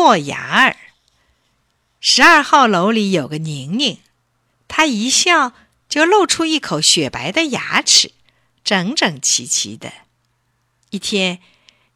[0.00, 0.78] 豁牙儿。
[2.00, 3.98] 十二号楼里有个宁宁，
[4.66, 5.52] 她一笑
[5.90, 8.12] 就露出一口雪白的牙齿，
[8.64, 9.92] 整整齐齐的。
[10.88, 11.40] 一天，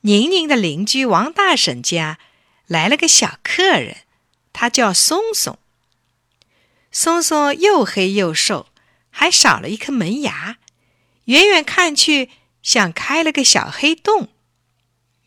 [0.02, 2.18] 宁宁的邻居王大婶家
[2.66, 3.96] 来了个小客人，
[4.52, 5.58] 他叫松松。
[6.92, 8.66] 松松又黑又瘦，
[9.08, 10.58] 还少了一颗门牙，
[11.24, 12.28] 远远看去
[12.62, 14.28] 像开了个小黑洞。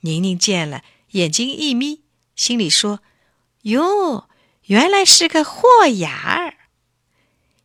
[0.02, 0.84] 宁宁见了，
[1.14, 2.04] 眼睛一眯，
[2.38, 3.02] 心里说
[3.64, 4.30] ：“哟，
[4.68, 6.54] 原来是个豁牙儿。”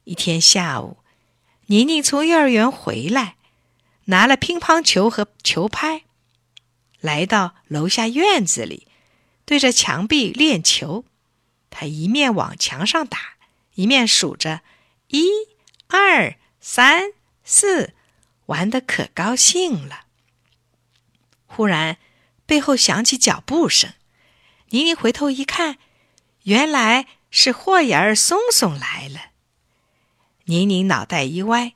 [0.02, 0.96] 一天下午，
[1.66, 3.36] 宁宁从幼儿园回来，
[4.06, 6.02] 拿了乒乓球和球拍，
[7.00, 8.88] 来到楼下院子里，
[9.44, 11.04] 对着墙壁练球。
[11.70, 13.34] 他一面往墙上打。
[13.74, 14.60] 一面数着，
[15.08, 15.30] 一、
[15.86, 17.94] 二、三、四，
[18.44, 20.04] 玩得可高兴了。
[21.46, 21.96] 忽然，
[22.44, 23.94] 背后响起脚步声。
[24.72, 25.76] 宁宁回头一看，
[26.44, 29.32] 原来是霍眼儿松松来了。
[30.44, 31.74] 宁宁脑袋一歪，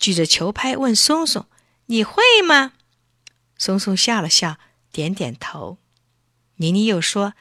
[0.00, 1.46] 举着球拍问松松
[1.86, 2.72] ：“你会吗？”
[3.56, 4.56] 松松笑了笑，
[4.90, 5.78] 点点头。
[6.56, 7.34] 宁宁又说：“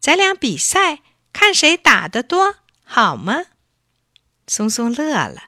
[0.00, 1.02] 咱俩比赛，
[1.34, 3.44] 看谁打得多。”好吗？
[4.46, 5.42] 松松乐了，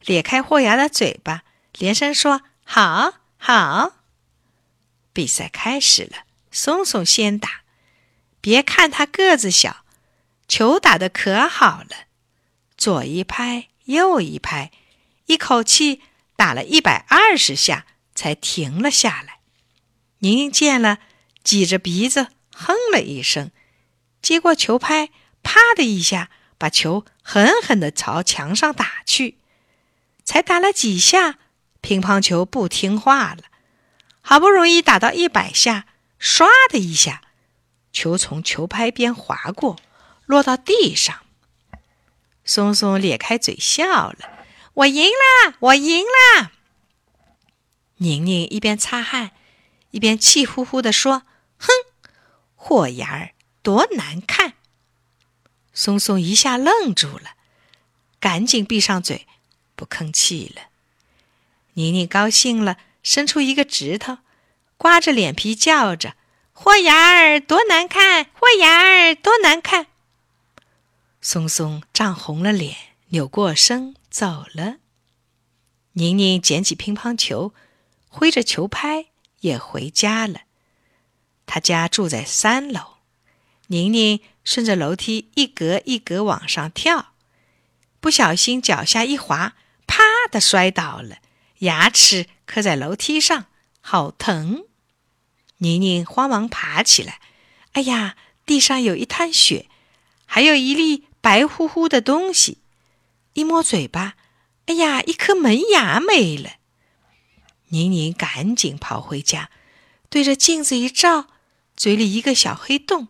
[0.00, 1.42] 咧开豁牙的嘴巴，
[1.74, 3.96] 连声说：“好好。”
[5.12, 7.64] 比赛开始了，松松先打。
[8.48, 9.84] 别看他个子小，
[10.48, 12.06] 球打得可好了，
[12.78, 14.70] 左一拍，右一拍，
[15.26, 16.00] 一口气
[16.34, 19.40] 打了一百二十下，才停了下来。
[20.20, 21.00] 宁宁见了，
[21.44, 23.50] 挤着鼻子哼了一声，
[24.22, 25.10] 接过球拍，
[25.42, 26.30] 啪的一下。
[26.56, 29.36] 把球狠狠地朝墙上打去，
[30.24, 31.38] 才打了几下，
[31.82, 33.42] 乒乓球不听话了。
[34.22, 35.84] 好不容易打到一百下，
[36.18, 37.20] 唰的一下，
[37.98, 39.76] 球从球拍边划过，
[40.24, 41.18] 落到地上。
[42.44, 44.18] 松松咧开嘴笑了
[44.72, 46.52] ：“我赢啦，我赢啦！”
[47.98, 49.32] 宁宁一边擦汗，
[49.90, 51.24] 一边气呼呼地说
[51.58, 51.68] ：“哼，
[52.54, 53.32] 豁牙儿
[53.62, 54.52] 多难看！”
[55.74, 57.32] 松松一下愣住了，
[58.20, 59.26] 赶紧闭上嘴，
[59.74, 60.68] 不吭气了。
[61.72, 64.18] 宁宁高兴了，伸出一个指头，
[64.76, 66.14] 刮着脸皮叫着
[66.60, 69.86] ：“豁牙儿多难看，豁牙儿多难看！”
[71.22, 72.76] 松松涨红了脸，
[73.10, 74.78] 扭过身走了。
[75.92, 77.54] 宁宁捡起乒乓球，
[78.08, 79.06] 挥着球拍
[79.38, 80.40] 也回家了。
[81.46, 82.96] 他家住在三楼。
[83.68, 87.12] 宁宁顺着楼梯一格一格往上跳，
[88.00, 89.54] 不小心脚下一滑，
[89.86, 91.18] 啪的摔倒了，
[91.60, 93.46] 牙齿磕在楼梯上，
[93.80, 94.64] 好疼！
[95.58, 97.20] 宁宁慌忙爬起来，
[97.72, 99.68] 哎呀，地上有一滩血，
[100.24, 102.58] 还有一粒白乎乎的东西。
[103.34, 104.14] 一摸嘴巴，
[104.66, 106.54] 哎呀，一颗门牙没了。
[107.68, 109.50] 宁宁赶紧跑回家，
[110.08, 111.26] 对着镜子一照，
[111.76, 113.08] 嘴里一个小黑洞。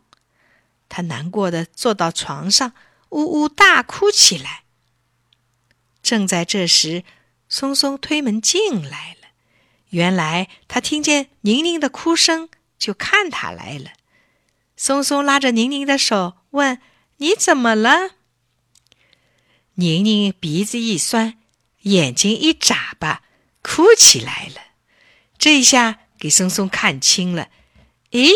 [0.89, 2.73] 她难过的坐到床上，
[3.11, 4.65] 呜呜大哭起来。
[6.03, 7.05] 正在这时，
[7.49, 9.18] 松松推门进来了。
[9.91, 13.93] 原来他听见宁宁的哭声，就看他来了。
[14.77, 16.81] 松松拉着宁宁的手，问
[17.19, 18.11] ：“你怎么了？”
[19.75, 21.39] 宁宁鼻子一酸，
[21.83, 23.23] 眼睛一眨巴，
[23.63, 24.61] 哭起来了。
[25.39, 27.49] 这一下给松松看清了。
[28.11, 28.33] 咦，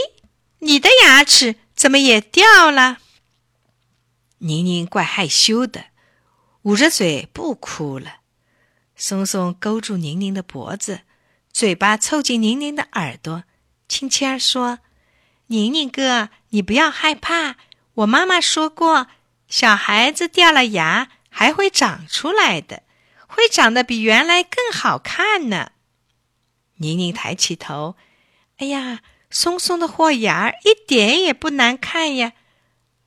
[0.60, 1.56] 你的牙齿？
[1.74, 2.98] 怎么也掉了？
[4.38, 5.86] 宁宁怪害羞的，
[6.62, 8.18] 捂着嘴不哭了。
[8.94, 11.00] 松松勾住宁宁的脖子，
[11.52, 13.44] 嘴巴凑近宁宁的耳朵，
[13.88, 14.78] 轻轻儿说
[15.48, 17.56] ：“宁宁哥，你不要害怕。
[17.94, 19.08] 我妈妈说过，
[19.48, 22.82] 小孩子掉了牙还会长出来的，
[23.26, 25.72] 会长得比原来更好看呢。”
[26.76, 27.96] 宁宁抬起头，
[28.58, 29.00] 哎呀！
[29.30, 32.34] 松松的豁牙儿一点也不难看呀，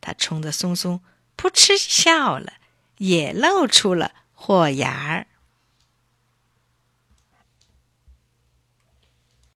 [0.01, 1.01] 他冲着松松
[1.35, 2.53] 扑哧笑了，
[2.97, 5.27] 也露出了豁牙儿。